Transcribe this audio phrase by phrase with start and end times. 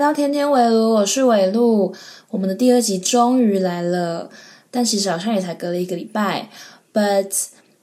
[0.00, 1.94] 到天天围炉，我是围路。
[2.30, 4.30] 我们的第二集终于来了，
[4.70, 6.48] 但其实好像也才隔了一个礼拜。
[6.90, 7.30] But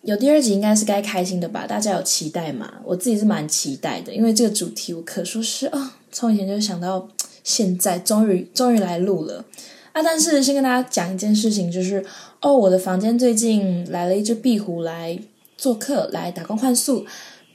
[0.01, 1.67] 有第二集应该是该开心的吧？
[1.67, 2.73] 大家有期待吗？
[2.83, 7.07] 我自己是蛮期待的，因为这个主题我可说是啊，从以前就想到
[7.43, 9.45] 现在，终于终于来录了
[9.91, 10.01] 啊！
[10.01, 12.03] 但是先跟大家讲一件事情，就是
[12.41, 15.19] 哦，我的房间最近来了一只壁虎来
[15.55, 17.05] 做客，来打工换宿。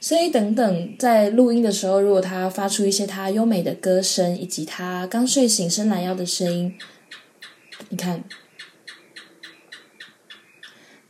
[0.03, 6.75] 所以，等等，在录音的时候，如果他发出一些他优美的歌声，以及他刚睡醒伸懒腰的声音，
[7.89, 8.25] 你看，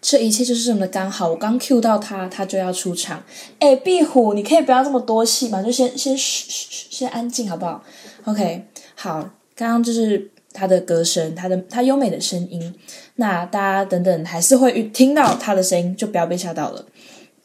[0.02, 1.30] 这一切就是这么的刚好。
[1.30, 3.24] 我刚 Q 到他，他就要出场。
[3.60, 5.62] 哎，壁虎，你可以不要这么多戏嘛？
[5.62, 7.82] 就先先嘘嘘嘘，先安静好不好
[8.26, 12.74] ？OK，好，刚刚就是他的歌声，他的他优美的声音。
[13.14, 16.84] 那大家等等还是会听到他的声音，就不要被吓到了。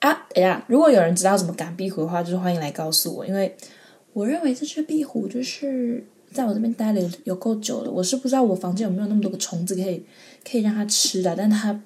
[0.08, 3.54] 啊，等下，如果有人知道怎么赶壁虎的话，就是欢迎来告诉我，因为
[4.14, 10.06] 我认为这只壁虎就是在我这边待了有够久了，我是不知道我房间有没有那么多个虫子可以
[10.50, 11.78] 可以让它吃的，但它，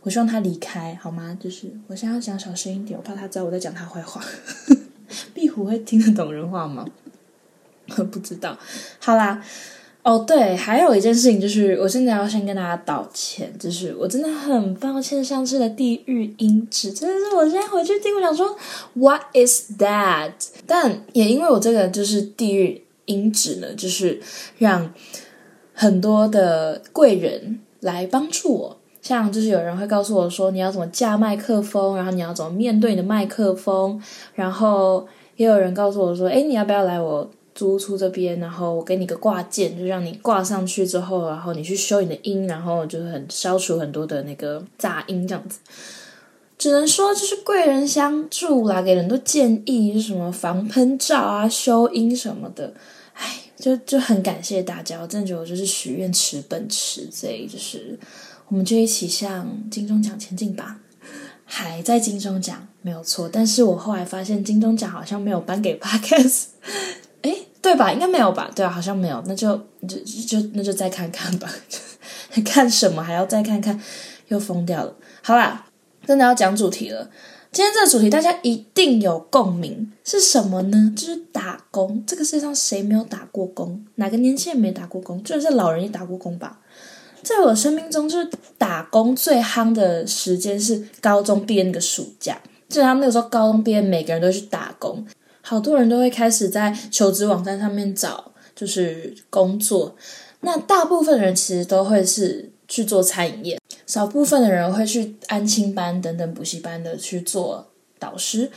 [0.00, 1.38] 我希望它离开好吗？
[1.40, 4.20] 就是我现在要讲小声一点，我怕它知道我在讲它坏话。
[5.32, 6.84] 壁虎会听得懂人话吗？
[8.10, 8.58] 不知道。
[8.98, 9.40] 好啦。
[10.08, 18.56] 哦，对，还有一件事情就是，我现在要先跟大家道歉，就是我真的很抱歉上次的地狱音质，真的是我现在回去听，我想说
[18.94, 20.32] What is that？
[20.66, 24.18] 但也因为我这个就是地狱音质呢，就是
[24.56, 24.90] 让
[25.74, 34.02] 很多的贵人来帮助我，像就是有人会告诉我说你要怎么架麦克风，然后你要怎么面对你的麦克风，
[34.34, 37.30] 然后也有人告诉我说，哎，你要不要来我。
[37.58, 45.58] 租出这边，然后我给你个挂件，就让你挂上去之后，然后你去修你的音，然后就很消除很多的那个杂音这样子。
[46.56, 52.72] 只能说就是贵人相助啦，给很多建议，什么防喷罩啊、修音什么的。
[53.14, 57.98] 哎，就就很感谢大家，我真的觉得我就是许愿池奔驰，所以就是
[58.46, 60.78] 我们就一起向金钟奖前进吧。
[61.44, 66.44] 还在金钟奖没有错，但是我后来发现金钟奖好像没有颁 给 Podcast。
[67.68, 67.92] 对吧？
[67.92, 68.50] 应该没有吧？
[68.54, 69.22] 对啊，好像没有。
[69.26, 69.54] 那就
[69.86, 71.46] 就就那就再看看吧。
[72.42, 73.78] 看什么还要再看看？
[74.28, 74.94] 又疯掉了。
[75.22, 75.66] 好啦，
[76.06, 77.10] 真的要讲主题了。
[77.52, 80.94] 今天这个主题大家一定有共鸣，是什么呢？
[80.96, 82.02] 就是打工。
[82.06, 83.84] 这个世界上谁没有打过工？
[83.96, 85.22] 哪个年轻人没打过工？
[85.22, 86.60] 就是老人也打过工吧。
[87.22, 92.40] 在我生命中，就是打工最夯的时间是高中毕业那个暑假。
[92.66, 95.06] 就他们那个时候高中毕业，每个人都去打工。
[95.48, 99.96] 好多人都会开始在求职网站上面找，就是工作。
[100.40, 107.66] 那大部分人其实都会是去做餐饮业，少部分的人会去安亲班等等补习班的去做
[107.98, 108.50] 导师。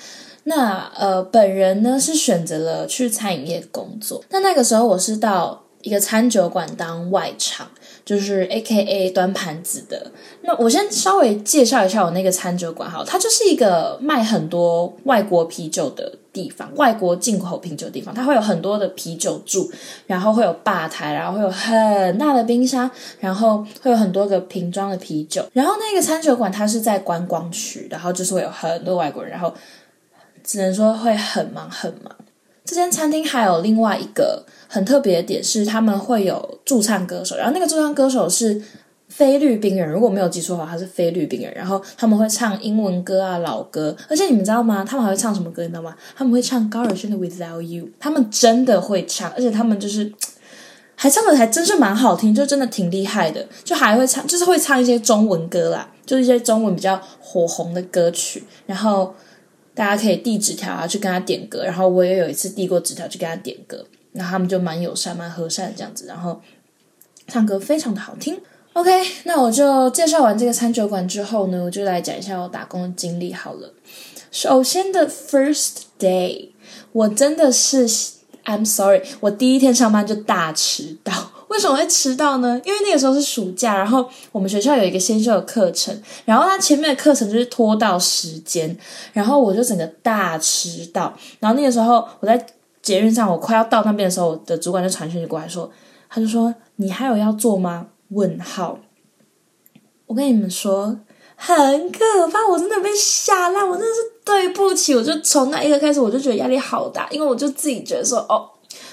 [0.44, 4.22] 那呃，本人呢是选择了去餐饮业工作。
[4.30, 7.70] 那那个时候我是到一个餐酒馆当外场。
[8.04, 10.12] 就是 A K A 端盘子的。
[10.42, 18.14] 那我先稍微介绍一下我那个餐酒馆哈，它就是一个卖很多外国啤酒的地方，外国进口啤酒地方。
[18.14, 19.72] 它会有很多的啤酒柱，
[20.08, 25.46] 然后会有吧台，然后会有很大的冰箱，然后会有很多个瓶装的啤酒。
[25.54, 29.54] 然后那个餐酒馆它是在观光区，然后就是会有很多外国人，然后
[30.44, 32.16] 只能说会很忙很忙。
[32.64, 34.46] 这间餐厅还有另外一个。
[34.74, 38.64] 很特别的点是，他们会有驻唱歌手，然后那个驻唱歌手是
[39.22, 41.54] 菲律宾人，如果没有记错的话，他是菲律宾人。
[41.54, 44.84] 然后他们会唱英文歌啊、老歌，而且你们知道吗？
[44.84, 45.62] 他们还会唱什么歌？
[45.62, 45.96] 你知道吗？
[46.16, 50.12] 他们会唱高尔宣的《Without You》，他们真的会唱，而且他们就是
[50.96, 53.48] 还唱的还真是蛮好听，就真的挺厉害的。
[53.64, 58.44] 就还会唱，就是会唱一些中文歌啦，就是一些中文比较火红的歌曲。
[58.66, 59.14] 然后
[59.76, 61.64] 大家可以递纸条啊，去跟他点歌。
[61.64, 63.86] 然后我也有一次递过纸条去跟他点歌。
[64.14, 66.42] 那他们就蛮友善、蛮和善这样子，然后
[67.28, 68.36] 唱歌非常的好听。
[68.74, 68.90] OK，
[69.26, 73.74] 那我就介绍完这个餐酒馆之后呢，我就来讲一下我打工的经历好了。
[74.32, 76.50] 首先的 first day，
[76.94, 77.88] 我真的是
[78.46, 81.32] I'm sorry，我第一天上班就大迟到。
[81.50, 82.62] 为什么会迟到呢？
[82.64, 88.78] 因为那个时候是暑假，然后我们学校有一个先修的课程，然后他前面的课程就是拖到时间，
[89.12, 91.14] 然后我就整个大迟到。
[91.40, 92.46] 然后那个时候我在。
[92.82, 95.70] 捷运上，我快要到那边的时候，我的主管就传讯息过来说，
[96.10, 98.80] 他就说：“你还有要做吗？”问号。
[100.06, 101.00] 我跟你们说，
[101.36, 104.94] 很可怕，我真的被吓烂，我真的是对不起。
[104.94, 108.50] 我就从那一刻开始，我就觉得压力好大，因为我就自己觉得说：“哦，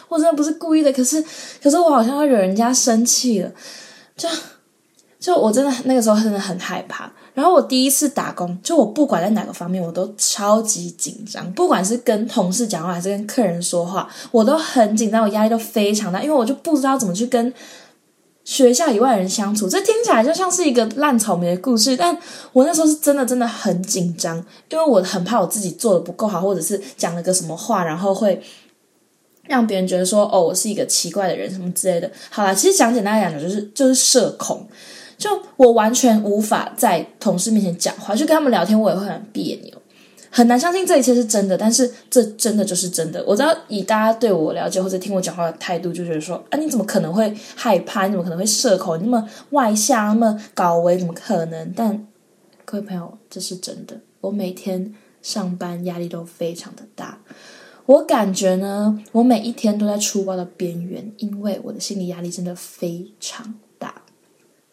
[0.09, 1.21] 我真的不是故意的。”可是，
[1.63, 3.51] 可是我好像要惹人家生气了，
[4.17, 4.29] 就
[5.19, 7.13] 就我真的那个时候真的很害怕。
[7.35, 11.53] 然后我第一次打工，就我不管在哪个方面，我都超级紧张。
[11.53, 17.53] 不管是跟同事讲话，还是跟客人说话，我都很紧张，我压力都非常大，因为我就不知道怎么去跟
[18.49, 19.69] 学校以外人相处。
[19.69, 22.17] 这听起来就像是一个烂草莓的故事，但
[22.55, 28.41] 我那时候是真的真的很紧张，因为我很怕我自己做的不够好，或者是讲了个什么话，然后会
[29.43, 32.11] 让别人觉得说哦，我是一个奇怪的人什么之类的。
[32.31, 34.67] 好啦，其实讲简单来讲，就是就是社恐。
[35.19, 35.29] 就
[35.59, 39.75] 我完全无法在同事面前讲话，就跟他们聊天，我也会很别扭，
[40.31, 41.57] 很难相信这一切是真的。
[41.57, 43.25] 但是这真的就是真的。
[43.27, 48.07] 我知道以大家对我了解或者听我讲话的态度，就觉得说啊，你怎么可能会害怕？
[48.07, 48.99] 你怎么可能会社恐？
[48.99, 51.73] 你那么外向，那么搞维，怎么可能？
[51.75, 52.07] 但
[52.65, 53.99] 各位朋友，这是真的。
[54.21, 57.21] 我每天上班压力都非常的大，
[57.87, 64.03] 我感觉呢，我每一天都在出包的边缘，因为我的心理压力真的非常大。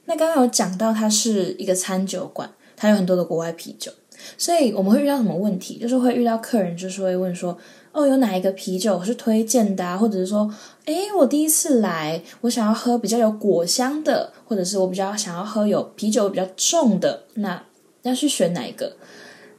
[0.06, 3.92] 那刚刚有讲到，它是一个餐酒馆，它有很多的国外啤酒，
[4.38, 5.78] 所以我们会遇到什么问题？
[5.78, 7.58] 就是会遇到客人，就是会问说
[7.92, 10.54] ：“哦，有哪一个啤酒是推荐的啊？”或者是说
[10.86, 17.64] ：“诶，我第一次来，我想要喝比较有果香的，或者是我比较想要喝有啤酒比较重的，那
[18.04, 18.96] 要去选哪一个？”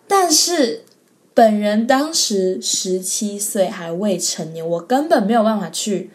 [0.08, 0.84] 但是
[1.34, 6.10] 本人当时十七岁，还未成年，我根本没有办法去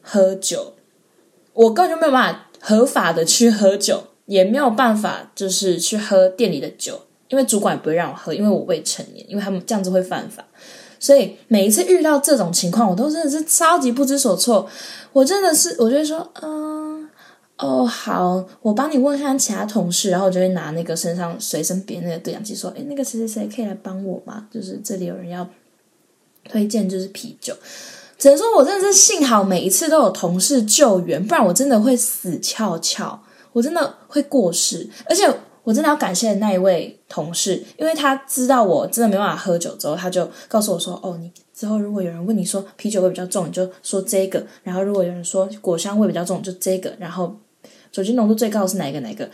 [0.00, 0.74] 喝酒，
[1.52, 2.44] 我根本就没有办法。
[2.60, 10.44] 合法的去喝酒也没有办法，就是去喝店里的酒，因为主管也不会让我喝，因为我未成年，因为他们这样子会犯法。
[11.00, 14.68] 所以每一次遇到这种情况，我都真的是超级不知所措。
[15.12, 17.08] 我真的是，我就会说，嗯，
[17.58, 24.48] 哦，好，我帮你问一下其他同事，然后我就会拿那个身上随身别那个对讲机说，诶，那个谁谁谁可以来帮我吗？
[24.50, 25.48] 就是这里有人要
[26.48, 27.54] 推荐，就是啤酒。
[28.18, 33.22] 只能说，我真的是幸好每一次都有同事救援，不然我真的会死翘翘，
[33.52, 34.90] 我真的会过世。
[35.08, 35.24] 而且
[35.68, 47.36] 我真的要感谢那一位同事，因为他知道我真的没办法喝酒之后，他就告诉我说：“哦，你之后如果有人问你说啤酒味比较重，你就说这个；然后如果有人说果香味比较重，就这个；然后
[47.92, 49.28] 酒精浓度最高的是哪一个哪一个。”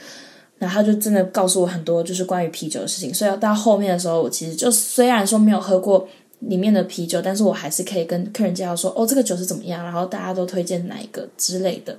[0.58, 3.14] 然后他就真的告诉我很多就是关于啤酒的事情。
[3.14, 6.08] 所以到后面的时候，我其实就虽然说没有喝过。
[6.40, 11.96] 里面的啤酒，但是我还是可以跟客人介绍说，哦，这个酒是怎么样，然后大家都推荐哪一个之类的，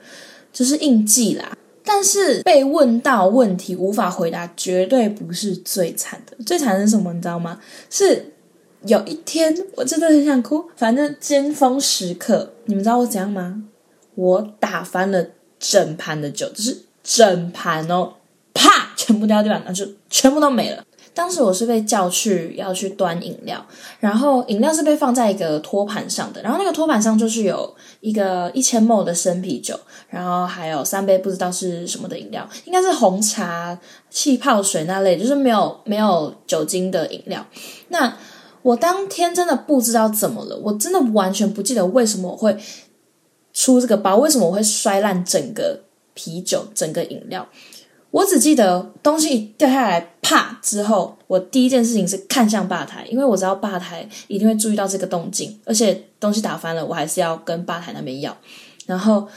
[0.53, 1.57] 就是印记啦。
[1.85, 6.35] 但是被问到问题无法回答，绝对不是最惨的。
[6.43, 7.13] 最惨的是什么？
[7.13, 7.59] 你知道吗？
[7.89, 8.33] 是
[8.85, 13.63] 有一天我真的很想哭，反正尖峰时刻，你们知道我怎样吗？
[14.15, 15.25] 我打翻了
[15.59, 18.13] 整盘的酒，就是整盘哦，
[18.53, 20.83] 啪，全部掉地板，那就全部都没了。
[21.15, 23.65] 当时我是被叫去要去端饮料，
[24.01, 29.79] 然后饮料是被放在一个托盘上的，然后那个托盘上就是有一个一千 ml 的生啤酒，
[30.09, 33.79] 然后还有三杯不知道是什么的饮料，应该是红茶、
[34.09, 37.43] 气泡水那类，就是没有没有酒精的饮料。
[37.87, 38.17] 那
[38.61, 42.57] 我当天真的不知道怎么了，我真的完全不记得为什么我会
[43.53, 45.79] 出这个包，为什么我会摔烂整个
[46.13, 47.47] 啤酒、整个饮料。
[48.11, 58.35] 我只记得东西掉下来，啪之后，我第一件事情是看向吧台，因为我知道吧台一定会注意到这个动静，而且东西打翻了，我还是要跟吧台那边要。
[58.87, 59.27] 然后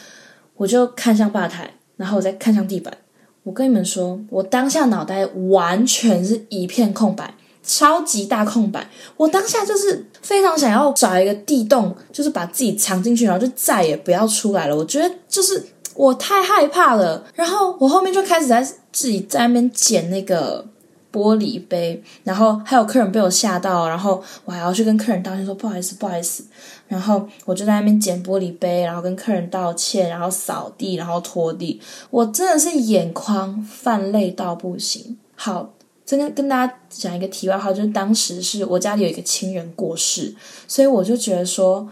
[0.56, 2.96] 我就看向吧台，然后我再看向地板。
[3.42, 8.88] 我跟你们说，我当下脑袋完全是一片空白，超级大空白。
[9.18, 14.74] 我当下就是非常想要找一个地洞，就是把自己藏进去，然后就再也不要出来了。
[14.74, 15.62] 我觉得就是。
[15.98, 20.64] 我太害怕了，然后我后面就开始在自己在那边捡那个
[21.12, 26.44] 玻璃杯，然后还有客人被我吓到，然后我还要去跟客人道歉说不好意思不好意思，
[26.86, 35.16] 然后我就在那边捡玻璃杯，然后跟客人道歉，然后扫地，然后拖地，我真的是眼眶泛泪到不行。
[35.34, 35.74] 好，
[36.04, 40.34] 真的跟大家讲一个题外话，就是当时是我家里有一个亲人过世，
[40.66, 41.88] 所以我就觉得说。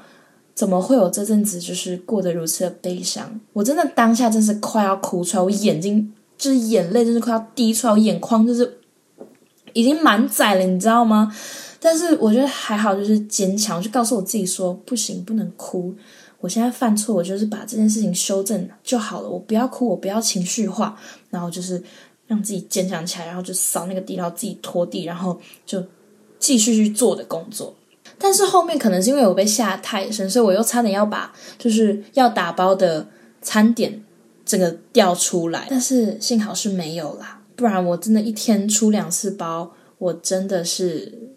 [0.56, 3.38] 怎么会有这阵子就是过得如此的悲伤？
[3.52, 8.78] 我真的当下真是快要哭出来，我眼睛就是眼泪，就是快要滴出来，我眼眶就是
[9.76, 11.30] 已经满载了，你知道吗？
[11.78, 15.94] 但是我觉得还好，就是坚强，就告诉我自己说不行，不能哭。
[16.40, 19.28] 我现在犯错，我就是把这件事情修正就好了。
[19.28, 21.82] 我不要哭，我不要情绪化，然后就是
[22.26, 25.84] 让自己坚强起来，然后就扫那个地，然后自己拖地，然后就
[26.38, 27.74] 继续去做的工作。
[28.18, 33.06] 但是后面可能是因为我被吓太深，所以我又差点要把就是要打包的
[33.42, 34.02] 餐点
[34.44, 41.30] 整个调出来，但是幸好是没有啦，不然我真的一天出两次包，我真的是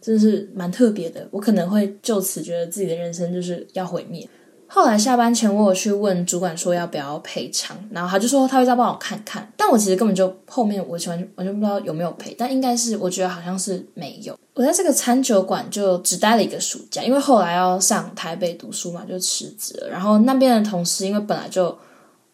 [0.00, 4.28] 真的是蛮特别的，我可能会就此觉得自己的人生就是要毁灭。
[4.72, 9.52] 后来下班前，我有去问主管说要不要赔偿，然后他就说他会再帮我看看。
[9.56, 14.38] 但我其实根本就后面我完全完全不知道有没有赔，但应该是我觉得好像是没有。
[14.54, 19.88] 我在这个餐酒馆就只待了一个暑假，因为后来要上台北读书嘛，就辞职了。
[19.88, 21.76] 然后那边的同事因为本来就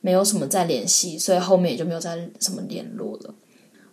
[0.07, 3.35] 没有什么再联系，所以后面也就没有再什么联络了。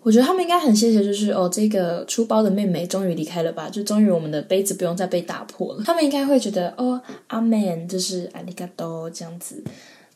[0.04, 5.84] 我觉得他们应该很谢谢，就是哦，这个出包的妹妹终于离开了吧，就终于我们的杯子不用再被打破了。
[5.84, 9.64] 他们应该会觉得哦，阿门，就是阿里嘎多这样子。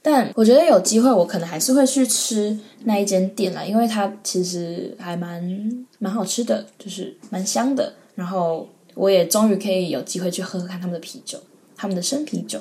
[0.04, 5.42] 但我觉得有机会，我可能还是会去吃那一间店啦，因为它其实还蛮
[5.98, 7.92] 蛮好吃的，就是蛮香的。
[8.13, 11.39] 然后我也终于可以有机会去喝喝看他们的啤酒，
[11.75, 12.60] 他们的生啤酒。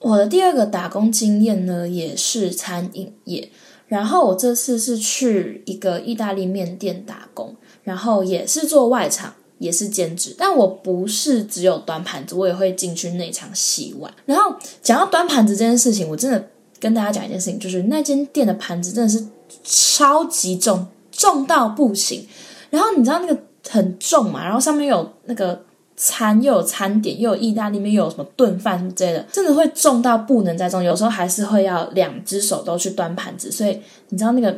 [0.00, 3.50] 我的第二个打工经验呢，也是餐饮业。
[3.86, 10.34] 然后我这次是去一个意大利面店打工，然后也是做外场，也是兼职。
[10.36, 14.12] 但我不是只有端盘子，我也会进去内场洗碗。
[14.26, 19.26] 然后讲到端盘子这件事情，我真的跟大家讲一件事情，就是那间店的盘子真的是
[19.64, 22.28] 超级重，重到不行。
[22.68, 24.44] 然后你知道那个很重嘛？
[24.44, 25.64] 然后上面有那个。
[26.00, 30.82] 餐又有餐点，又有意大利面，又有什么炖饭什么之类的，真的会重到不能再重。
[30.82, 34.56] 有时候还是会要两只手都去端盘子，所以你知道那个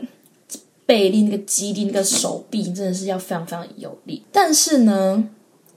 [0.85, 4.23] 背力、那个肌力、那个手臂真的是要非常非常有力。
[4.30, 5.25] 但是呢，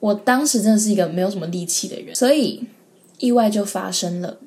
[0.01, 2.61] 我当时真的是一个没有什么力气的人，所以
[3.19, 4.37] 意外就发生了。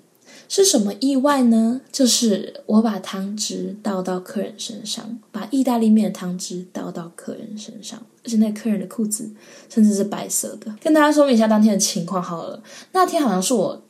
[0.49, 1.81] 是什么意外呢？
[1.91, 9.29] 就是我把汤汁倒到客人身上，把意大利面的汤汁倒到客人身上，而且那客人的裤子
[9.69, 10.73] 甚至是白色的。
[10.81, 12.63] 跟大家说明一下当天的情况好了。
[12.93, 13.83] 那天好像是我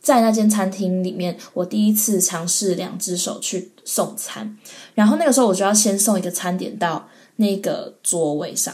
[0.00, 4.56] 在那间餐厅里面，我第一次尝试两只手去送餐，
[4.94, 8.72] 然后那个时候我就要先送一个餐点到那个座位上，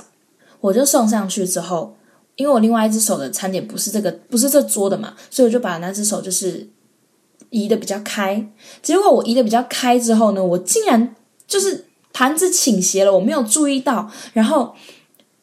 [0.60, 1.96] 我就送上去之后，
[2.36, 6.68] 因为我另外一只手的餐点不是这个，不是这桌的嘛，所以我就把那只手就是。
[7.50, 8.46] 移的比较开，
[8.80, 11.14] 结果我移的比较开之后呢，我竟然
[11.46, 14.74] 就是盘子倾斜了，我没有注意到，然后，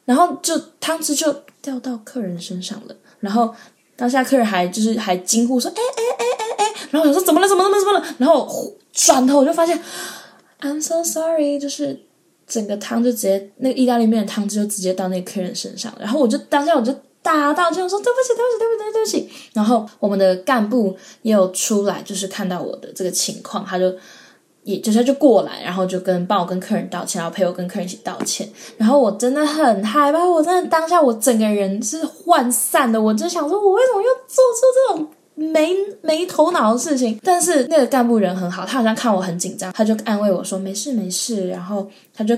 [0.06, 3.54] 然后就汤汁就掉到客人身上了，然后
[3.96, 6.26] 当下客人还就是还惊呼说：“哎哎哎
[6.58, 7.48] 哎哎！”然后我说：“怎么了？
[7.48, 7.70] 怎么了？
[7.80, 9.78] 怎么了？”然后转头我就发现
[10.62, 12.00] ，I'm so sorry，就是
[12.48, 16.96] 整个汤就直接那个意大利面的汤汁就直接到那个客人身上，然后我就当下我就。
[17.28, 19.50] 大道歉说对不起，对不起，对不起，对不起。
[19.54, 23.94] 然后我们的干部也有出来，就是看到我的这个情况，他就
[24.64, 28.48] 也就是就过来，然后就跟帮我跟客人道歉，然后陪我跟客人一起道歉。
[28.78, 37.20] 然后我真的很害怕，我真的当下我整个人是涣散的，我就想说，我为什么又做出这种没没头脑的事情？
[37.22, 42.38] 但是那个干部人很好，他好像看我很紧张，他就安慰我说没事没事，然后他就。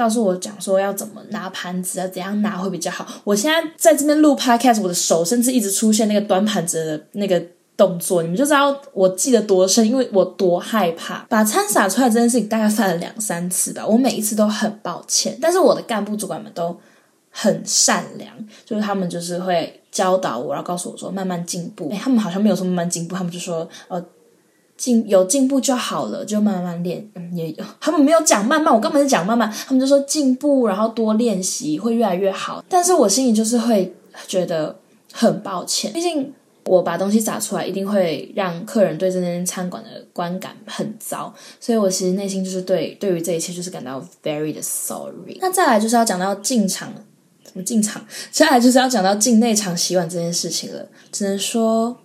[0.00, 3.06] 告诉我讲说要怎么拿盘子啊，怎样拿会比较好。
[3.22, 7.38] 我现在在这边录 podcast，我的手甚至一直出现那个端盘子的那个
[7.76, 13.86] 动作，你们就知道我记得多深，因为我多害怕把餐洒出来这件事情，大概犯了两三次吧。
[13.86, 16.74] 我每一次都很抱歉，但是我的干部主管们都
[17.30, 21.90] 很善良，就是他们就是会教导我，然后告诉我说慢慢进步。
[21.92, 24.02] 哎，他们好像没有说慢慢进步，他们就说呃。
[24.80, 27.06] 进有进步就好了，就慢慢练。
[27.34, 29.52] 也有 他们没有讲慢慢，我根本是讲慢慢。
[29.66, 32.64] 他们就说进步，然后多练习会越来越好。
[32.66, 33.94] 但是我心里就是会
[34.26, 34.74] 觉得
[35.12, 36.32] 很抱歉，毕竟
[36.64, 41.32] 我把东西洒出来，一定会让客人对这间餐馆的观感很糟。
[41.60, 45.36] 所以我其实内心就是对对于这一切就是感到 very 的 sorry。
[45.42, 46.90] 那再来就是要讲到进场，
[47.44, 48.02] 怎么进场？
[48.32, 50.88] 接下来就是要讲到进内场洗碗这件事情了。
[51.12, 51.98] 只能说。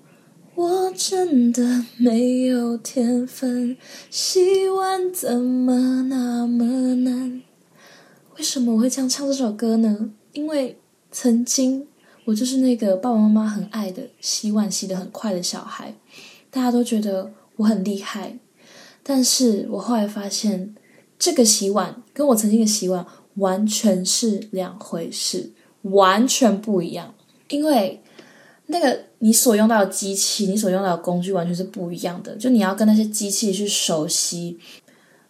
[0.56, 3.76] 我真的没有天分，
[4.10, 7.42] 洗碗怎么那么难？
[8.38, 10.12] 为什么我会这样唱这首歌呢？
[10.32, 10.80] 因为
[11.12, 11.86] 曾经
[12.24, 15.94] 我就是那个爸爸妈妈很爱的洗碗洗得很快的小孩，
[16.50, 18.40] 大家都觉得我很厉害。
[19.04, 20.74] 但是我后来发现，
[21.20, 27.14] 这个洗碗跟我曾经的洗碗完全是两回事，完全不一样。
[27.50, 28.02] 因为
[28.68, 29.00] 那个。
[29.20, 32.36] 你所用到的机器，你所用到的工具完全是不一样的。
[32.36, 34.60] 就你要跟那些机器去熟悉，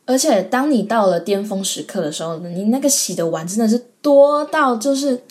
[0.06, 5.22] 而且当你到了巅峰时刻的时候，你那个洗的碗真的是多到就是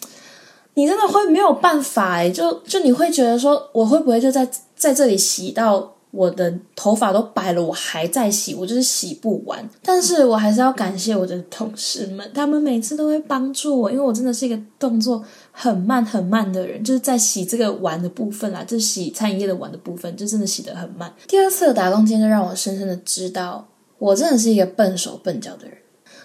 [0.74, 5.90] 你真的会没有办法哎，就就你会觉得说，我会不会就在在这里洗到。
[6.14, 9.68] 我的头发都白了，我还在洗，我就是洗不完。
[9.82, 15.20] 但是我还是要感谢我的同事们，他们每次都会帮助我，因为我真的是一个动作
[15.56, 21.14] 很慢很慢的人，就是在洗这个碗的部分啦，就洗餐饮业的碗的部分，就真的洗得很慢。
[21.28, 23.68] 第二次的打工经验就让我深深的知道，
[23.98, 25.78] 我真的是一个笨手笨脚的人，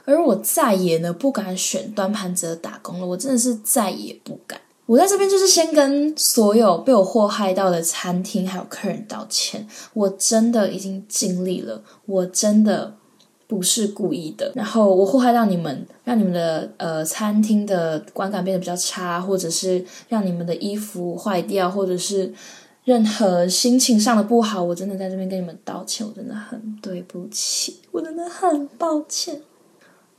[0.05, 4.59] 而我再也呢不敢选端盘子的打工了，我真的是再也不敢。
[4.88, 12.95] 我在这边就是先跟所有被我祸害到的餐厅还有客人道歉，我真的已经尽力了，我真的
[13.50, 14.51] 不是故意的。
[14.53, 22.32] 然后我祸害到你们，让你们的呃餐厅的观感变得比较差，或者是让你们的衣服坏掉，或者是
[22.84, 29.41] 任何心情上的不好，我真的在这边跟你们道歉，我真的很对不起，我真的很抱歉。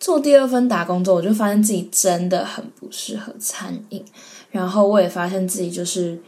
[0.00, 4.04] 做第二份打工之后，我就发现自己真的很不适合餐饮。
[4.50, 6.18] 然后我也发现自己就是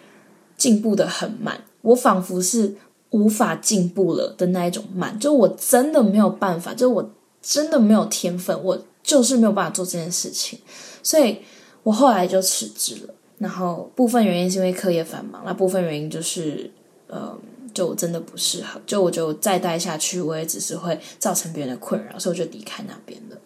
[0.57, 2.77] 进步的很慢，我仿佛是
[3.13, 10.59] 无法进步了的那一种慢，就我真的没有办法，就我真的没有天分，我就是没有办法做这件事情，
[11.03, 11.39] 所以
[11.83, 13.15] 我后来就辞职了。
[13.39, 16.71] 然后部分原因是因为课业繁忙，那部分原因就是
[17.09, 17.37] 呃，
[17.75, 23.37] 就我真的不适合，就我就再待下去，我也只是会造成别人的困扰，所以我就离开那边了。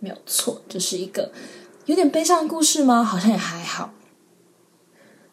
[0.00, 1.30] 没有错，这是一个
[1.86, 3.04] 有点悲伤的故事吗？
[3.04, 3.94] 好像也还好。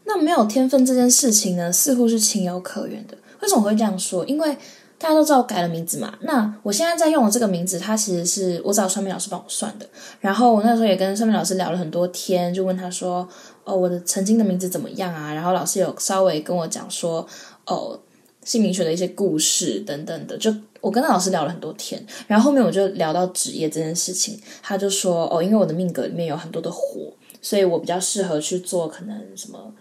[0.05, 3.17] 那没有天分这件事情呢，似乎是情有可原的。
[3.41, 4.25] 为什么会这样说？
[4.25, 4.57] 因为
[4.99, 6.17] 大家都知道我改了名字嘛。
[6.21, 9.87] 那我现在在用的这个名字，它其实是我找算命老师帮我算的。
[10.19, 13.27] 然后我那时候也跟算命老师聊了很多天，就问他说
[13.63, 17.27] ：“哦，我的曾经的名字怎么样啊？”然后老师有稍微跟我讲说
[17.67, 17.99] ：“哦，
[18.43, 20.51] 姓名学的一些故事等等的。”就
[20.81, 29.73] 我跟那老师聊了很多天，然后后面我就聊到职业这件事情，他就说：“哦，因为我的命格里面有很多的火，所以我比较适合去做可能什么。”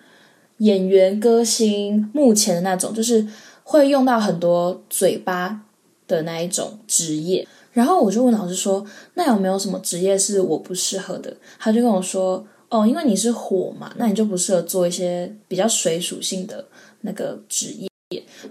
[0.58, 3.26] 演员、歌星，目前的那种就是
[3.68, 5.62] 会用到很多嘴巴
[6.06, 7.46] 的那一种职业。
[7.73, 16.64] 然后我就问老师说：“那有没有什么职业是我不适合的？”他就跟我说：“哦，因为你是火嘛，那你就不适合做一些比较水属性的
[17.00, 17.90] 那个职业。”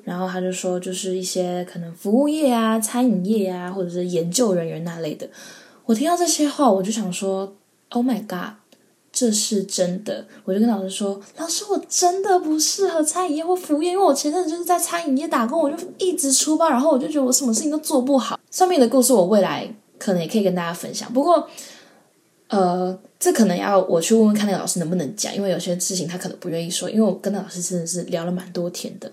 [0.04, 5.28] 然后他就说：“就是一些可能服务业啊、餐饮业啊，或者是研究人员那类的。”
[5.86, 7.56] 我听到这些话，我就想说
[7.90, 8.58] ：“Oh my god！”
[9.16, 18.38] 这是真的，我就跟老师说：“老师，我真的不适合餐饮业或服务业，因为我前阵子就是在餐饮业打工，我就一直出包，然后我就觉得我什么事情都做不好。
[18.52, 21.48] 上面的故事我未来可能也可以跟大家分享，不过，
[22.50, 29.10] 呃，这可能要我去问问看那个老师能不能讲，因为有些事情他可能不愿意说，因为我跟那老师真的是聊了蛮多天的。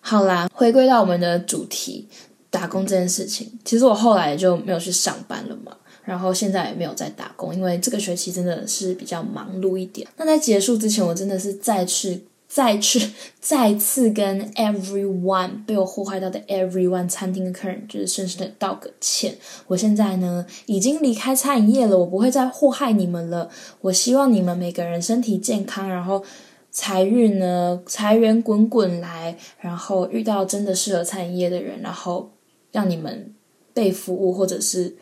[0.00, 2.08] 好啦，回归到我们的主题，
[2.50, 10.06] 打工这件事情，其实我后来就没有去上班了嘛。”然后现在也没有在打工，因为这个学期真的是比较忙碌一点。
[10.18, 19.34] 那在结束之前，我真的是再次、再次、再次跟 everyone 被我祸害到的 everyone 餐厅的客人，就是深深的道个歉。
[19.66, 23.48] 我现在呢已经离开餐饮业了，我不会再祸害你们了。
[23.80, 26.22] 我希望你们每个人身体健康，然后
[26.70, 32.30] 财运呢财源滚滚来，然后遇到真的适合餐饮业的人，然后
[32.72, 33.34] 让你们
[33.72, 34.96] 被服务或者是。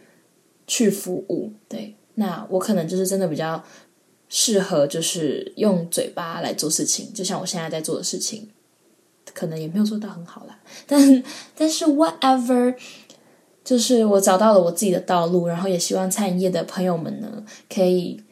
[0.73, 3.63] 去服务，对，那我可能就是真的比较
[4.31, 8.49] 适合，就是用嘴巴来做事情，就像我现在在做的事情，
[9.35, 11.23] 可能也没有做到很好啦，但
[11.55, 12.75] 但是 whatever，
[13.63, 18.23] 就是我找到了我自己的道路，然后也希望餐饮业的朋友们呢，可以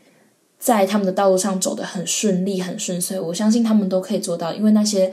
[0.59, 5.12] 在他们的道路上走得很顺利、很顺遂，我相信他们都可以做到，因为那些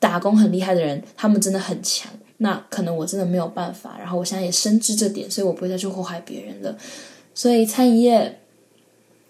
[0.00, 2.10] 打工很厉害的人，他们真的很强。
[2.38, 6.76] 那可能我真的没有办法，然后我现在也深知这点，所以我不会再去祸害别人了。
[7.34, 8.40] 所以餐饮业，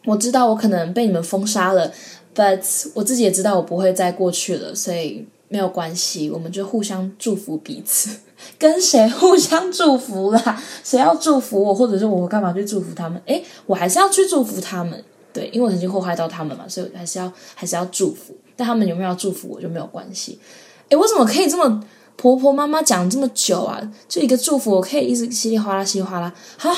[0.05, 1.93] 我知道我可能被你们封杀了
[2.35, 2.61] ，but
[2.95, 8.11] 我自己也知道我不会再过去了，所以没有关系，我们就互相祝福彼此。
[8.59, 10.63] 跟谁互相祝福啦？
[10.85, 13.21] 谁要祝福我，或者是我干嘛去祝福他们？
[13.27, 18.37] 诶，我还是要去祝福他们，对，因为我曾经祸害到他们嘛，所以还是要还是要祝福。
[18.55, 20.39] 但他们有没有要祝福我就没有关系。
[20.91, 21.83] 诶，我怎么可以这么？
[22.17, 26.35] 婆婆妈妈讲这么久啊，就一个祝福，我可以一直稀里哗啦稀里哗啦。
[26.57, 26.71] 好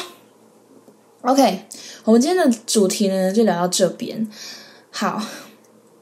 [1.23, 1.65] ，OK，
[2.05, 4.29] 我们今天的主题呢就聊到这边。
[4.91, 5.23] 好，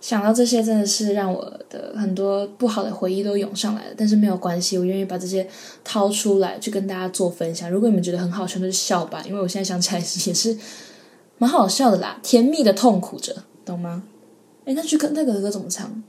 [0.00, 5.46] 想到这些真的是让我的很多不好的回忆都涌上来了，但是没有关系，我愿意把这些
[5.84, 7.70] 掏出来去跟大家做分享。
[7.70, 10.56] 如果你们觉得很好笑，那就笑吧，因为我现在想起来也是
[11.38, 14.04] 蛮好笑的啦，甜蜜的痛苦着，懂吗？
[14.64, 16.02] 哎，那句歌那个歌怎么唱？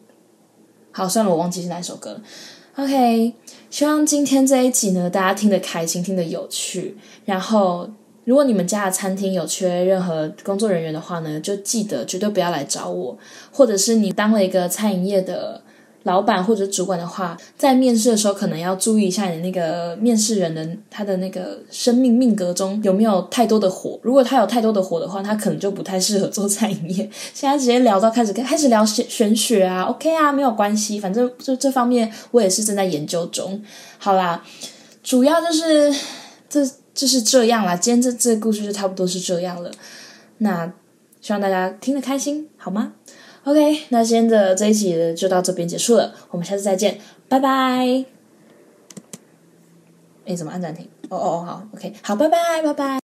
[0.92, 2.22] 好，算了，我忘记是哪首歌了。
[2.78, 3.34] OK，
[3.72, 6.96] 希望今天这一集呢，大家听得开心，听得有趣。
[7.26, 7.90] 然后，
[8.24, 13.18] 如果你们家的餐厅有缺任何工作人员的话呢，就记得绝对不要来找我，
[13.52, 15.64] 或者是你当了一个餐饮业的。
[16.04, 24.00] 老板或者主管的话，在面试的时候可能要注意一下你那个面试人的他的那个生命命格中有没有太多的火。
[24.04, 27.10] 如果他有太多的火的话，他可能就不太适合做餐饮业。
[27.34, 33.62] 现在直接聊到开始开始聊玄玄学啊，OK 啊，没有关系，反正就这方面我也是正在研究中。
[33.98, 34.42] 好啦，
[35.04, 35.94] 主要就是
[36.50, 37.76] 这就是这样啦。
[37.76, 39.70] 今天这这个故事就差不多是这样了。
[40.38, 40.72] 那
[41.20, 42.94] 希望大家听得开心，好吗？
[43.48, 48.04] OK，那今天的这一集就到这边结束了，我们下次再见，拜拜。
[50.26, 50.86] 哎，怎么按暂停？
[51.08, 53.07] 哦哦哦，好，OK，好，拜拜，拜拜。